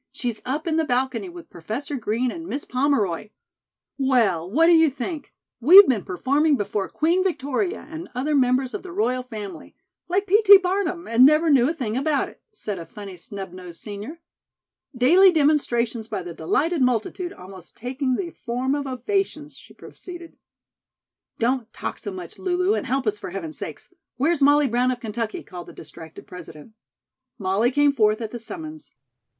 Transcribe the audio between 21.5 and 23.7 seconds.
talk so much, Lulu, and help us, for Heaven's